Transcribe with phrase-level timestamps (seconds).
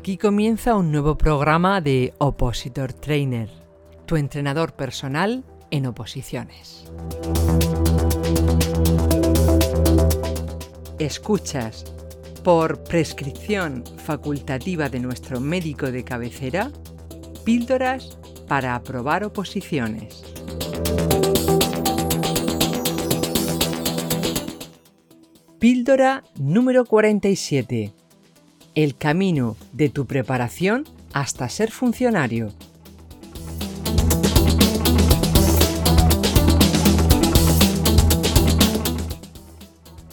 [0.00, 3.50] Aquí comienza un nuevo programa de Opositor Trainer,
[4.06, 6.90] tu entrenador personal en oposiciones.
[10.98, 11.84] Escuchas,
[12.42, 16.70] por prescripción facultativa de nuestro médico de cabecera,
[17.44, 18.16] píldoras
[18.48, 20.24] para aprobar oposiciones.
[25.58, 27.99] Píldora número 47.
[28.76, 32.52] El camino de tu preparación hasta ser funcionario.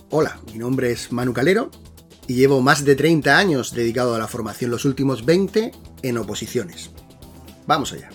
[0.09, 1.69] Hola, mi nombre es Manu Calero
[2.25, 6.89] y llevo más de 30 años dedicado a la formación, los últimos 20 en oposiciones.
[7.67, 8.09] Vamos allá.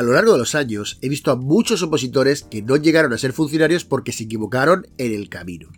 [0.00, 3.18] A lo largo de los años he visto a muchos opositores que no llegaron a
[3.18, 5.68] ser funcionarios porque se equivocaron en el camino.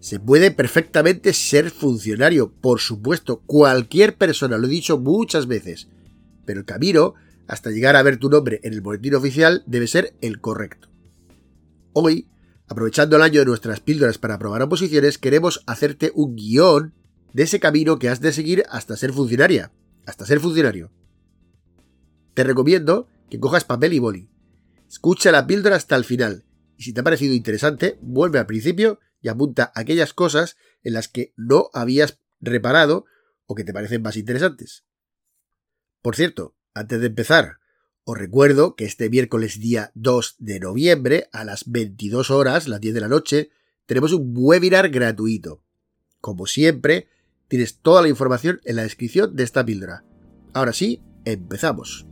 [0.00, 5.88] Se puede perfectamente ser funcionario, por supuesto, cualquier persona, lo he dicho muchas veces,
[6.44, 7.14] pero el camino,
[7.46, 10.88] hasta llegar a ver tu nombre en el boletín oficial, debe ser el correcto.
[11.94, 12.28] Hoy,
[12.68, 16.92] aprovechando el año de nuestras píldoras para aprobar oposiciones, queremos hacerte un guion
[17.32, 19.72] de ese camino que has de seguir hasta ser funcionaria,
[20.04, 20.90] hasta ser funcionario.
[22.36, 24.28] Te recomiendo que cojas papel y boli.
[24.90, 26.44] Escucha la píldora hasta el final
[26.76, 31.08] y si te ha parecido interesante, vuelve al principio y apunta aquellas cosas en las
[31.08, 33.06] que no habías reparado
[33.46, 34.84] o que te parecen más interesantes.
[36.02, 37.56] Por cierto, antes de empezar,
[38.04, 42.96] os recuerdo que este miércoles día 2 de noviembre a las 22 horas, las 10
[42.96, 43.48] de la noche,
[43.86, 45.62] tenemos un webinar gratuito.
[46.20, 47.08] Como siempre,
[47.48, 50.04] tienes toda la información en la descripción de esta píldora.
[50.52, 52.06] Ahora sí, empezamos.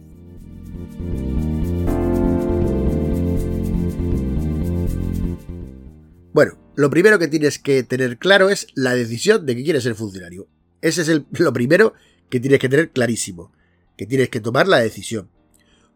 [6.34, 9.94] Bueno, lo primero que tienes que tener claro es la decisión de que quieres ser
[9.94, 10.48] funcionario.
[10.82, 11.08] Ese es
[11.38, 11.94] lo primero
[12.28, 13.52] que tienes que tener clarísimo,
[13.96, 15.30] que tienes que tomar la decisión.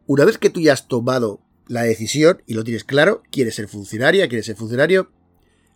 [0.07, 3.67] Una vez que tú ya has tomado la decisión y lo tienes claro, quieres ser
[3.67, 5.11] funcionaria, quieres ser funcionario,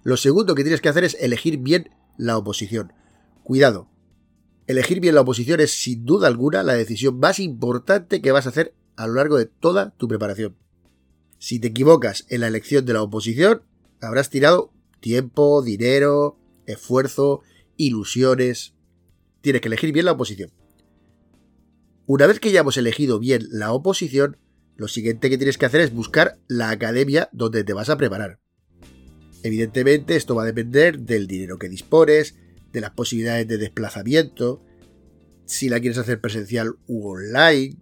[0.05, 2.93] lo segundo que tienes que hacer es elegir bien la oposición.
[3.43, 3.89] Cuidado,
[4.69, 8.51] elegir bien la oposición es sin duda alguna la decisión más importante que vas a
[8.51, 10.57] hacer a lo largo de toda tu preparación.
[11.39, 13.63] Si te equivocas en la elección de la oposición,
[14.01, 17.43] habrás tirado tiempo, dinero, esfuerzo,
[17.77, 18.75] ilusiones.
[19.41, 20.53] Tienes que elegir bien la oposición.
[22.07, 24.37] Una vez que ya hemos elegido bien la oposición,
[24.77, 28.39] lo siguiente que tienes que hacer es buscar la academia donde te vas a preparar.
[29.43, 32.37] Evidentemente esto va a depender del dinero que dispones,
[32.73, 34.63] de las posibilidades de desplazamiento,
[35.45, 37.77] si la quieres hacer presencial u online,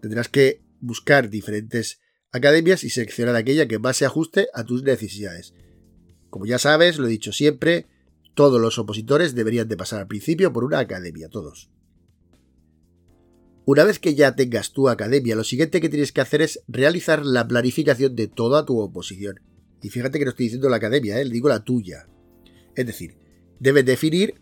[0.00, 2.00] tendrás que buscar diferentes
[2.32, 5.54] academias y seleccionar aquella que más se ajuste a tus necesidades.
[6.30, 7.86] Como ya sabes, lo he dicho siempre,
[8.34, 11.70] todos los opositores deberían de pasar al principio por una academia, todos.
[13.64, 17.24] Una vez que ya tengas tu academia, lo siguiente que tienes que hacer es realizar
[17.24, 19.40] la planificación de toda tu oposición.
[19.82, 21.24] Y fíjate que no estoy diciendo la academia, ¿eh?
[21.24, 22.06] digo la tuya.
[22.76, 23.18] Es decir,
[23.58, 24.34] debes definir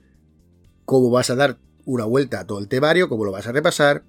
[0.84, 4.04] cómo vas a dar una vuelta a todo el temario, cómo lo vas a repasar,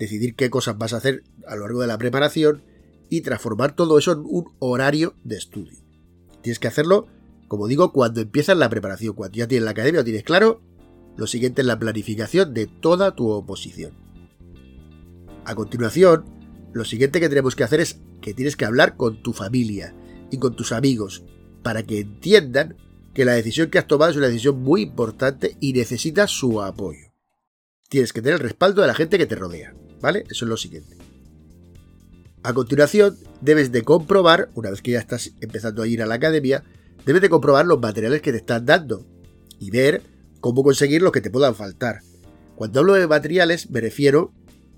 [0.00, 2.64] decidir qué cosas vas a hacer a lo largo de la preparación
[3.10, 5.78] y transformar todo eso en un horario de estudio.
[6.42, 7.06] Tienes que hacerlo,
[7.48, 10.62] como digo, cuando empiezas la preparación, cuando ya tienes la academia o tienes claro,
[11.16, 13.92] lo siguiente es la planificación de toda tu oposición.
[15.44, 16.24] A continuación,
[16.72, 19.94] lo siguiente que tenemos que hacer es que tienes que hablar con tu familia
[20.30, 21.24] y con tus amigos
[21.62, 22.76] para que entiendan
[23.12, 27.12] que la decisión que has tomado es una decisión muy importante y necesitas su apoyo.
[27.90, 29.74] Tienes que tener el respaldo de la gente que te rodea.
[30.00, 30.24] ¿Vale?
[30.30, 30.96] Eso es lo siguiente.
[32.42, 36.14] A continuación, debes de comprobar, una vez que ya estás empezando a ir a la
[36.14, 36.64] academia,
[37.04, 39.06] debes de comprobar los materiales que te están dando
[39.58, 40.02] y ver
[40.40, 42.00] cómo conseguir los que te puedan faltar.
[42.56, 44.32] Cuando hablo de materiales me refiero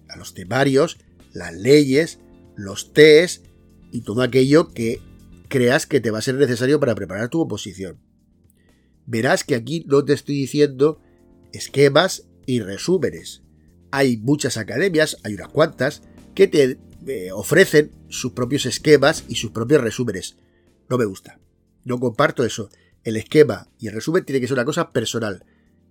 [0.08, 0.98] a los temarios,
[1.32, 2.18] las leyes,
[2.56, 3.46] los test
[3.92, 5.00] y todo aquello que
[5.48, 8.00] creas que te va a ser necesario para preparar tu oposición.
[9.06, 11.00] Verás que aquí no te estoy diciendo
[11.52, 13.42] esquemas y resúmenes
[13.92, 16.02] hay muchas academias, hay unas cuantas,
[16.34, 20.36] que te eh, ofrecen sus propios esquemas y sus propios resúmenes.
[20.88, 21.38] No me gusta.
[21.84, 22.70] No comparto eso.
[23.04, 25.44] El esquema y el resumen tiene que ser una cosa personal.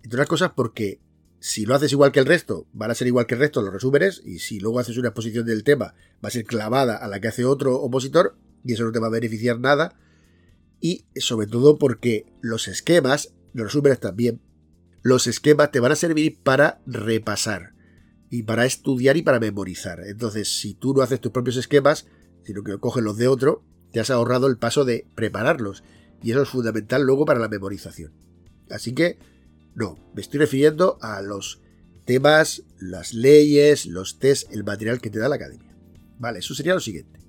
[0.03, 0.99] Entre otras cosas porque
[1.39, 3.73] si lo haces igual que el resto, van a ser igual que el resto los
[3.73, 7.19] resúmenes, y si luego haces una exposición del tema, va a ser clavada a la
[7.19, 9.95] que hace otro opositor, y eso no te va a beneficiar nada.
[10.79, 14.41] y sobre todo porque los esquemas, los resúmenes también,
[15.03, 17.73] los esquemas te van a servir para repasar
[18.31, 19.99] y para estudiar y para memorizar.
[20.07, 22.07] Entonces, si tú no haces tus propios esquemas,
[22.43, 23.61] sino que coges los de otro,
[23.91, 25.83] te has ahorrado el paso de prepararlos.
[26.23, 28.13] Y eso es fundamental luego para la memorización.
[28.69, 29.19] Así que,
[29.75, 31.61] no, me estoy refiriendo a los
[32.05, 35.75] temas, las leyes, los test, el material que te da la academia.
[36.17, 37.19] Vale, eso sería lo siguiente.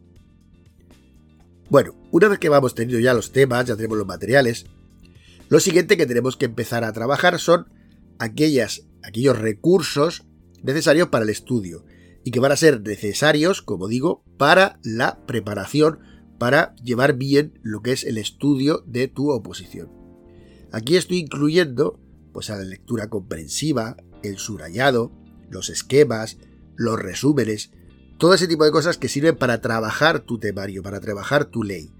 [1.68, 4.66] Bueno, una vez que vamos teniendo ya los temas, ya tenemos los materiales,
[5.48, 7.66] lo siguiente que tenemos que empezar a trabajar son
[8.18, 10.24] aquellas, aquellos recursos
[10.62, 11.84] necesarios para el estudio
[12.24, 16.00] y que van a ser necesarios, como digo, para la preparación,
[16.38, 19.90] para llevar bien lo que es el estudio de tu oposición.
[20.72, 22.00] Aquí estoy incluyendo
[22.32, 25.12] pues a la lectura comprensiva, el subrayado,
[25.50, 26.38] los esquemas,
[26.76, 27.70] los resúmenes,
[28.18, 31.90] todo ese tipo de cosas que sirven para trabajar tu temario, para trabajar tu ley.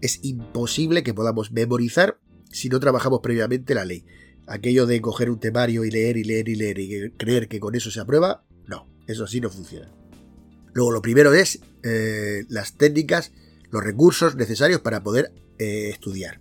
[0.00, 2.18] Es imposible que podamos memorizar
[2.50, 4.04] si no trabajamos previamente la ley.
[4.50, 7.74] Aquello de coger un temario y leer y leer y leer y creer que con
[7.74, 9.88] eso se aprueba, no, eso así no funciona.
[10.72, 13.32] Luego lo primero es eh, las técnicas,
[13.70, 16.40] los recursos necesarios para poder eh, estudiar.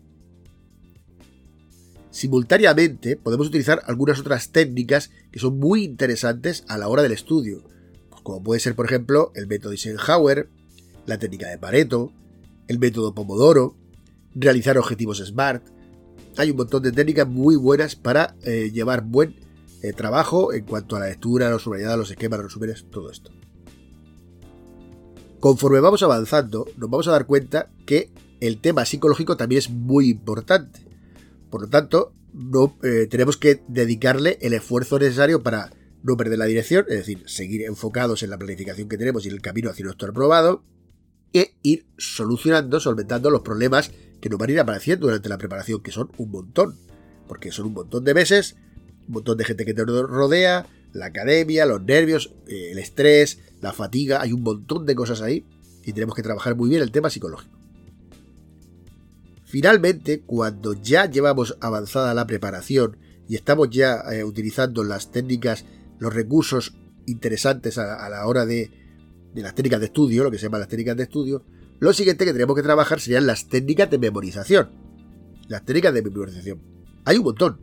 [2.12, 7.64] Simultáneamente podemos utilizar algunas otras técnicas que son muy interesantes a la hora del estudio
[8.30, 10.50] como puede ser por ejemplo el método Eisenhower,
[11.06, 12.12] la técnica de Pareto,
[12.68, 13.76] el método Pomodoro,
[14.36, 15.64] realizar objetivos SMART.
[16.40, 19.36] Hay un montón de técnicas muy buenas para eh, llevar buen
[19.84, 23.30] eh, trabajo en cuanto a la lectura, los subrayados, los esquemas, los resúmenes, todo esto.
[25.42, 28.10] Conforme vamos avanzando, nos vamos a dar cuenta que
[28.40, 30.80] el tema psicológico también es muy importante.
[31.50, 36.46] Por lo tanto, no, eh, tenemos que dedicarle el esfuerzo necesario para no perder la
[36.46, 39.84] dirección, es decir, seguir enfocados en la planificación que tenemos y en el camino hacia
[39.84, 40.64] nuestro aprobado,
[41.34, 45.82] e ir solucionando, solventando los problemas que nos van a ir apareciendo durante la preparación,
[45.82, 46.76] que son un montón,
[47.28, 48.56] porque son un montón de meses,
[49.08, 53.74] un montón de gente que te rodea, la academia, los nervios, eh, el estrés, la
[53.74, 55.46] fatiga, hay un montón de cosas ahí
[55.84, 57.58] y tenemos que trabajar muy bien el tema psicológico.
[59.46, 65.66] Finalmente, cuando ya llevamos avanzada la preparación y estamos ya eh, utilizando las técnicas
[66.00, 66.76] los recursos
[67.06, 68.72] interesantes a, la hora de,
[69.36, 71.44] las técnicas de estudio, lo que se llama las técnicas de estudio,
[71.80, 74.70] lo siguiente que tenemos que trabajar serían las técnicas de memorización.
[75.48, 76.62] Las técnicas de memorización.
[77.06, 77.60] Hay un montón.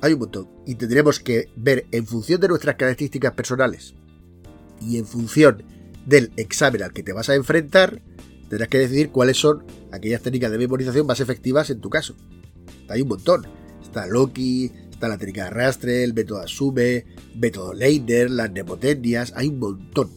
[0.00, 0.48] Hay un montón.
[0.66, 3.94] Y tendremos que ver en función de nuestras características personales
[4.80, 5.62] y en función
[6.06, 8.02] del examen al que te vas a enfrentar,
[8.48, 12.14] tendrás que decidir cuáles son aquellas técnicas de memorización más efectivas en tu caso.
[12.88, 13.46] Hay un montón.
[13.82, 14.70] Está Loki,
[15.00, 20.10] Está la técnica de arrastre, el método asume, método Leiner, las nepotenias, hay un montón.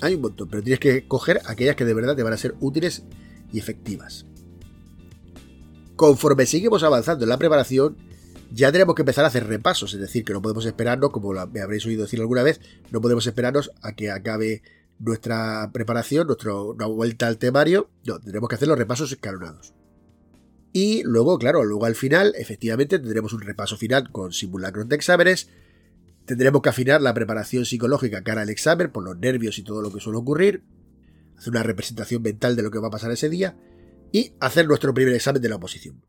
[0.00, 2.54] Hay un montón, pero tienes que coger aquellas que de verdad te van a ser
[2.60, 3.02] útiles
[3.52, 4.26] y efectivas.
[5.96, 7.96] Conforme seguimos avanzando en la preparación,
[8.52, 11.60] ya tenemos que empezar a hacer repasos, es decir, que no podemos esperarnos, como me
[11.60, 12.60] habréis oído decir alguna vez,
[12.90, 14.62] no podemos esperarnos a que acabe
[14.98, 16.52] nuestra preparación, nuestra
[16.86, 19.74] vuelta al temario, no, tenemos que hacer los repasos escalonados.
[20.72, 25.48] Y luego, claro, luego al final, efectivamente, tendremos un repaso final con simulacros de exámenes.
[26.26, 29.92] Tendremos que afinar la preparación psicológica cara al examen, por los nervios y todo lo
[29.92, 30.64] que suele ocurrir.
[31.36, 33.58] Hacer una representación mental de lo que va a pasar ese día.
[34.12, 36.04] Y hacer nuestro primer examen de la oposición.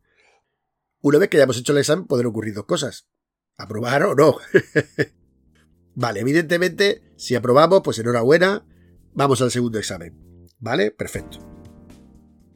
[1.01, 3.07] Una vez que hayamos hecho el examen, pueden ocurrir dos cosas.
[3.57, 4.37] Aprobar o no.
[5.95, 8.65] vale, evidentemente, si aprobamos, pues enhorabuena.
[9.13, 10.49] Vamos al segundo examen.
[10.59, 10.91] ¿Vale?
[10.91, 11.39] Perfecto.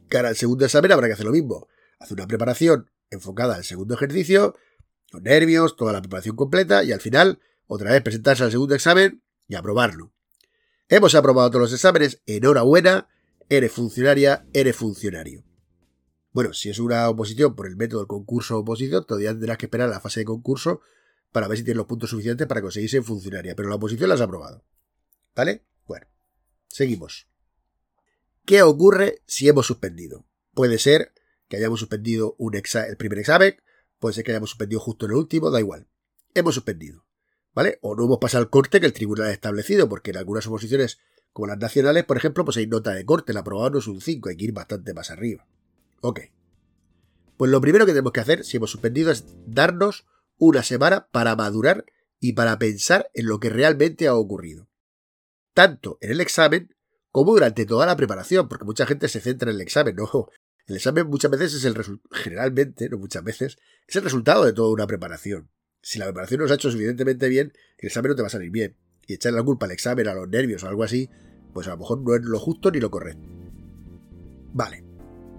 [0.08, 3.94] Cara al segundo examen habrá que hacer lo mismo hace una preparación enfocada al segundo
[3.94, 4.54] ejercicio,
[5.12, 9.22] los nervios, toda la preparación completa y al final otra vez presentarse al segundo examen
[9.48, 10.12] y aprobarlo.
[10.88, 13.08] Hemos aprobado todos los exámenes, enhorabuena,
[13.48, 15.44] eres funcionaria, eres funcionario.
[16.32, 19.88] Bueno, si es una oposición por el método del concurso oposición, todavía tendrás que esperar
[19.88, 20.80] a la fase de concurso
[21.32, 24.16] para ver si tienes los puntos suficientes para conseguir ser funcionaria, pero la oposición la
[24.16, 24.64] has aprobado.
[25.34, 25.64] ¿Vale?
[25.86, 26.06] Bueno,
[26.68, 27.26] seguimos.
[28.44, 30.26] ¿Qué ocurre si hemos suspendido?
[30.52, 31.12] Puede ser
[31.48, 33.56] que hayamos suspendido un el primer examen,
[33.98, 35.88] puede ser que hayamos suspendido justo en el último, da igual.
[36.34, 37.05] Hemos suspendido.
[37.56, 37.78] ¿Vale?
[37.80, 40.98] O no hemos pasado el corte que el tribunal ha establecido, porque en algunas oposiciones,
[41.32, 44.02] como las nacionales, por ejemplo, pues hay nota de corte, el aprobado no es un
[44.02, 45.46] 5, hay que ir bastante más arriba.
[46.02, 46.20] Ok.
[47.38, 51.34] Pues lo primero que tenemos que hacer, si hemos suspendido, es darnos una semana para
[51.34, 51.86] madurar
[52.20, 54.68] y para pensar en lo que realmente ha ocurrido.
[55.54, 56.76] Tanto en el examen
[57.10, 60.28] como durante toda la preparación, porque mucha gente se centra en el examen, no,
[60.66, 64.70] el examen muchas veces es el generalmente, no muchas veces, es el resultado de toda
[64.74, 65.48] una preparación.
[65.86, 68.30] Si la preparación no se ha hecho suficientemente bien, el examen no te va a
[68.30, 68.74] salir bien.
[69.06, 71.08] Y echarle la culpa al examen, a los nervios o algo así,
[71.54, 73.22] pues a lo mejor no es lo justo ni lo correcto.
[74.52, 74.82] Vale.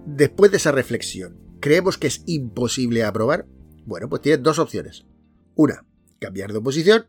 [0.06, 3.44] después de esa reflexión, creemos que es imposible aprobar,
[3.84, 5.04] bueno, pues tienes dos opciones.
[5.54, 5.84] Una,
[6.18, 7.04] cambiar de oposición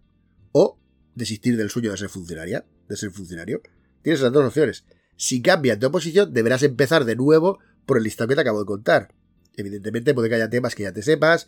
[0.52, 0.78] o
[1.16, 3.62] desistir del sueño de ser funcionaria, de ser funcionario.
[4.02, 4.84] Tienes las dos opciones.
[5.16, 8.66] Si cambias de oposición, deberás empezar de nuevo por el listado que te acabo de
[8.66, 9.14] contar.
[9.56, 11.48] Evidentemente puede que haya temas que ya te sepas,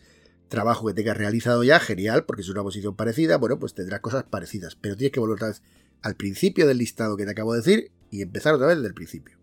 [0.52, 4.24] trabajo que tengas realizado ya, genial, porque es una posición parecida, bueno, pues tendrás cosas
[4.24, 5.62] parecidas, pero tienes que volver otra vez
[6.02, 8.94] al principio del listado que te acabo de decir y empezar otra vez desde el
[8.94, 9.38] principio.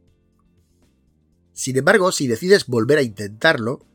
[1.51, 3.85] Sin embargo, si decides volver a intentarlo,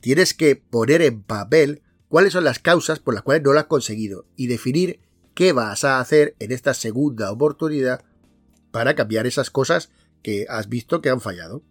[0.00, 3.66] tienes que poner en papel cuáles son las causas por las cuales no lo has
[3.66, 5.00] conseguido y definir
[5.34, 8.04] qué vas a hacer en esta segunda oportunidad
[8.70, 9.90] para cambiar esas cosas
[10.22, 11.62] que has visto que han fallado.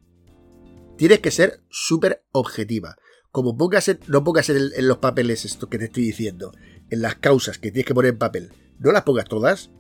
[0.97, 2.97] Tienes que ser súper objetiva.
[3.31, 6.51] Como pongas no pongas en, en, los papeles esto que te estoy diciendo,
[6.89, 9.71] en las causas que tienes que poner en papel, no las pongas todas,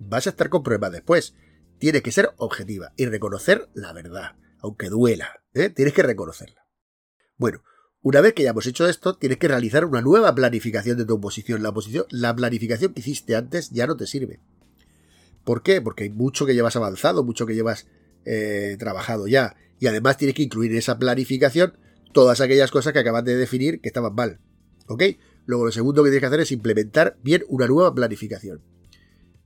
[0.00, 1.34] vas a estar con problemas después.
[1.78, 5.42] Tienes que ser objetiva y reconocer la verdad, aunque duela.
[5.54, 5.70] ¿eh?
[5.70, 6.66] Tienes que reconocerla.
[7.36, 7.62] Bueno,
[8.00, 11.14] una vez que ya hemos hecho esto, tienes que realizar una nueva planificación de tu
[11.14, 11.62] oposición.
[11.62, 11.74] La,
[12.10, 14.40] la planificación que hiciste antes ya no te sirve.
[15.44, 15.82] ¿Por qué?
[15.82, 17.86] Porque hay mucho que llevas avanzado, mucho que llevas
[18.24, 19.56] eh, trabajado ya.
[19.80, 21.78] Y además tienes que incluir en esa planificación
[22.14, 24.40] todas aquellas cosas que acabas de definir que estaban mal.
[24.86, 25.02] ¿Ok?
[25.44, 28.62] Luego lo segundo que tienes que hacer es implementar bien una nueva planificación.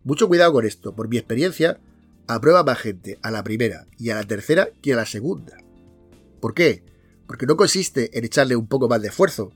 [0.05, 0.95] Mucho cuidado con esto.
[0.95, 1.81] Por mi experiencia,
[2.29, 5.59] aprueba más gente a la primera y a la tercera que a la segunda.
[6.41, 6.85] ¿Por qué?
[7.27, 9.51] Porque no consiste en echarle un poco más de esfuerzo.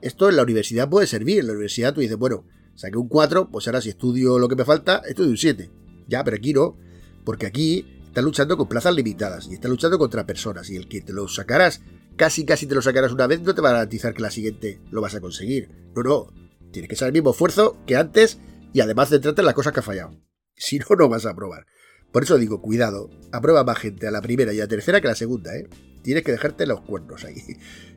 [0.00, 1.38] Esto en la universidad puede servir.
[1.38, 4.56] En la universidad tú dices, bueno, saqué un 4, pues ahora si estudio lo que
[4.56, 5.70] me falta, estudio un 7.
[6.08, 6.76] Ya, pero aquí no.
[7.24, 10.68] Porque aquí estás luchando con plazas limitadas y estás luchando contra personas.
[10.70, 11.82] Y el que te lo sacarás,
[12.16, 14.80] casi casi te lo sacarás una vez, no te va a garantizar que la siguiente
[14.90, 15.70] lo vas a conseguir.
[15.94, 16.26] No, no.
[16.72, 18.38] Tienes que ser el mismo esfuerzo que antes
[18.72, 20.16] y además centrarte en las cosas que has fallado.
[20.54, 21.66] Si no, no vas a aprobar.
[22.12, 25.08] Por eso digo, cuidado, aprueba más gente a la primera y a la tercera que
[25.08, 25.66] a la segunda, ¿eh?
[26.02, 27.42] Tienes que dejarte los cuernos ahí.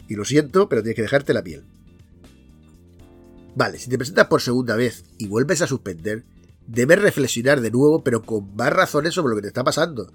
[0.08, 1.66] Y lo siento, pero tienes que dejarte la piel.
[3.56, 6.26] Vale, si te presentas por segunda vez y vuelves a suspender,
[6.68, 10.14] debes reflexionar de nuevo, pero con más razones sobre lo que te está pasando.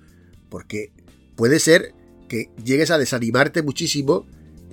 [0.49, 0.93] Porque
[1.37, 1.95] puede ser
[2.31, 4.25] que llegues a desanimarte muchísimo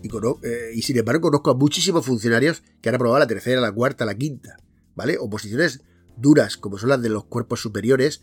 [0.03, 3.71] y, eh, y sin embargo conozco a muchísimos funcionarios que han aprobado la tercera, la
[3.71, 4.57] cuarta, la quinta.
[4.95, 5.17] ¿Vale?
[5.19, 5.81] Oposiciones
[6.15, 8.21] duras, como son las de los cuerpos superiores,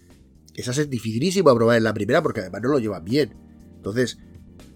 [0.54, 3.34] esas es dificilísimo aprobar en la primera porque además no lo llevan bien.
[3.74, 4.18] Entonces,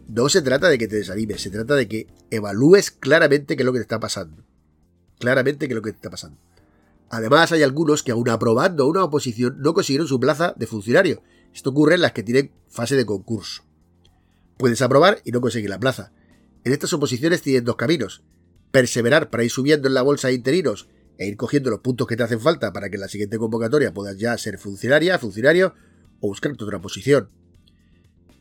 [0.08, 3.66] no se trata de que te desanimes, se trata de que evalúes claramente qué es
[3.66, 4.42] lo que te está pasando.
[5.20, 6.38] Claramente qué es lo que te está pasando.
[7.10, 11.22] Además, hay algunos que aún aprobando una oposición no consiguieron su plaza de funcionario.
[11.54, 13.67] Esto ocurre en las que tienen fase de concurso.
[14.58, 16.12] Puedes aprobar y no conseguir la plaza.
[16.64, 18.22] En estas oposiciones tienes dos caminos.
[18.72, 22.16] Perseverar para ir subiendo en la bolsa de interinos e ir cogiendo los puntos que
[22.16, 25.74] te hacen falta para que en la siguiente convocatoria puedas ya ser funcionaria, funcionario
[26.20, 27.30] o buscar otra posición.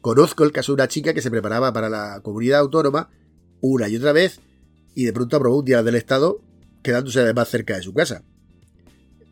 [0.02, 3.10] Conozco el caso de una chica que se preparaba para la comunidad autónoma
[3.62, 4.40] una y otra vez
[4.96, 6.42] y de pronto aprobó un día del Estado
[6.84, 8.24] quedándose además cerca de su casa.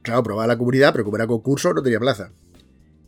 [0.02, 2.32] Claro, aprobaba la comunidad, pero como era concurso no tenía plaza.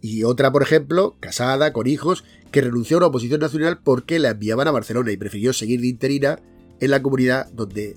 [0.01, 4.29] Y otra, por ejemplo, casada, con hijos, que renunció a una oposición nacional porque la
[4.29, 6.39] enviaban a Barcelona y prefirió seguir de interina
[6.79, 7.95] en la comunidad donde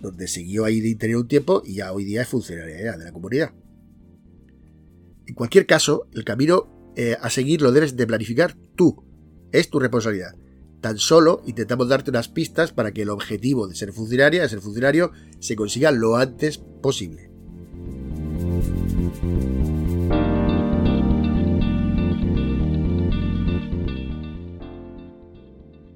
[0.00, 3.12] donde siguió ahí de interior un tiempo y ya hoy día es funcionaria de la
[3.12, 3.52] comunidad.
[5.26, 9.04] En cualquier caso, el camino eh, a seguir lo debes de planificar tú.
[9.52, 10.34] Es tu responsabilidad.
[10.80, 14.60] Tan solo intentamos darte unas pistas para que el objetivo de ser funcionaria, de ser
[14.60, 17.30] funcionario, se consiga lo antes posible.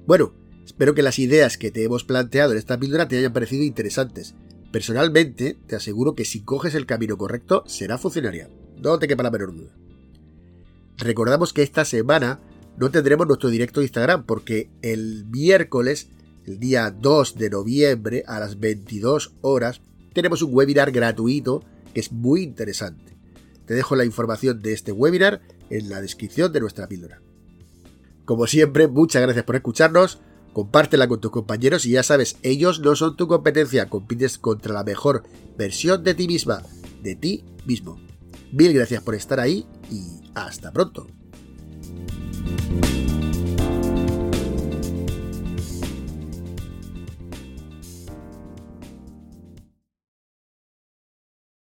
[0.05, 0.33] Bueno,
[0.65, 4.33] Espero que las ideas que te hemos planteado en esta píldora te hayan parecido interesantes.
[4.71, 8.49] Personalmente, te aseguro que si coges el camino correcto, será funcionaria.
[8.81, 9.71] No te quepa la menor duda.
[10.97, 12.39] Recordamos que esta semana
[12.77, 16.09] no tendremos nuestro directo de Instagram porque el miércoles,
[16.45, 19.81] el día 2 de noviembre a las 22 horas,
[20.13, 23.15] tenemos un webinar gratuito que es muy interesante.
[23.65, 27.21] Te dejo la información de este webinar en la descripción de nuestra píldora.
[28.25, 30.19] Como siempre, muchas gracias por escucharnos,
[30.51, 34.83] compártela con tus compañeros y ya sabes, ellos no son tu competencia, compites contra la
[34.83, 35.23] mejor
[35.57, 36.63] versión de ti misma,
[37.03, 37.99] de ti mismo.
[38.51, 41.07] Mil gracias por estar ahí y hasta pronto.